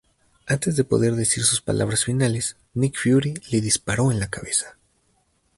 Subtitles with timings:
[0.47, 4.75] Antes de poder decir sus palabras finales, Nick Fury le disparó en la cabeza.